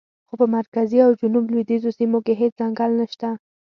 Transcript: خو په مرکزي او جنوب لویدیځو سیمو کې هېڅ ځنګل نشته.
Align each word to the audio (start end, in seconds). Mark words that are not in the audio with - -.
خو 0.27 0.33
په 0.41 0.45
مرکزي 0.57 0.99
او 1.05 1.11
جنوب 1.19 1.45
لویدیځو 1.51 1.89
سیمو 1.97 2.19
کې 2.25 2.33
هېڅ 2.41 2.53
ځنګل 2.61 2.91
نشته. 3.01 3.27